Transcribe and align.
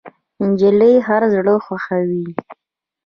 نجلۍ 0.47 0.93
هر 1.07 1.21
زړه 1.33 1.53
خوښوي. 1.65 2.25